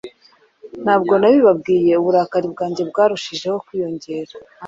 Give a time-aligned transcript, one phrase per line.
[0.83, 4.33] Ntabwo nabibabwiye, uburakari bwanjye bwarushijeho kwiyongera.